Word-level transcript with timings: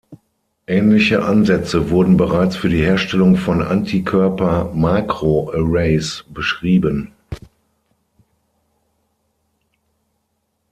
Ähnliche 0.65 1.21
Ansätze 1.23 1.91
wurden 1.91 2.17
bereits 2.17 2.55
für 2.55 2.69
die 2.69 2.81
Herstellung 2.81 3.35
von 3.35 3.61
Antikörper-Makroarrays 3.61 6.25
beschrieben. 6.33 7.13